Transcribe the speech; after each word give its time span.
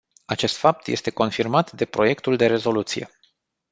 Acest 0.25 0.55
fapt 0.55 0.87
este 0.87 1.09
confirmat 1.09 1.71
de 1.71 1.85
proiectul 1.85 2.35
de 2.35 2.47
rezoluție. 2.47 3.09